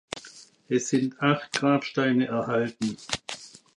[0.67, 2.97] Es sind acht Grabsteine erhalten.